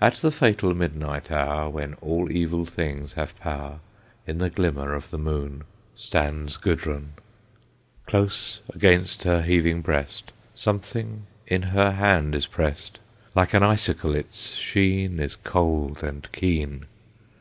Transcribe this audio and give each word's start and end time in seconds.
At 0.00 0.16
the 0.16 0.32
fatal 0.32 0.74
midnight 0.74 1.30
hour, 1.30 1.70
When 1.70 1.94
all 2.00 2.28
evil 2.32 2.66
things 2.66 3.12
have 3.12 3.38
power, 3.38 3.78
In 4.26 4.38
the 4.38 4.50
glimmer 4.50 4.94
of 4.94 5.10
the 5.10 5.16
moon 5.16 5.62
Stands 5.94 6.56
Gudrun. 6.56 7.12
Close 8.04 8.62
against 8.74 9.22
her 9.22 9.42
heaving 9.42 9.80
breast, 9.80 10.32
Something 10.56 11.26
in 11.46 11.62
her 11.62 11.92
hand 11.92 12.34
is 12.34 12.48
pressed; 12.48 12.98
Like 13.36 13.54
an 13.54 13.62
icicle, 13.62 14.12
its 14.12 14.54
sheen 14.56 15.20
Is 15.20 15.36
cold 15.36 16.02
and 16.02 16.26
keen. 16.32 16.86